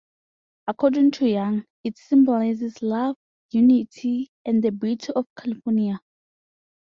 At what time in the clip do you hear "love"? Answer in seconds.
2.81-3.17